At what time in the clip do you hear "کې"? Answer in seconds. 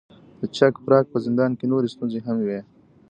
1.59-1.65